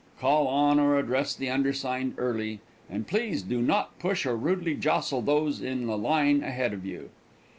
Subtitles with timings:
[0.19, 2.59] Call on or address the undersigned early,
[2.89, 7.11] and please do not push or rudely jostle those in the line ahead of you.